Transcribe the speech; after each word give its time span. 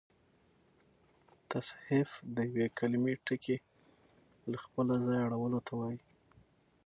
تصحیف 1.51 2.09
د 2.35 2.37
یوې 2.49 2.67
کليمې 2.77 3.13
ټکي 3.25 3.57
له 4.51 4.57
خپله 4.63 4.93
ځایه 5.05 5.23
اړولو 5.27 5.59
ته 5.67 5.71
وا 5.79 5.89
يي. 5.95 6.01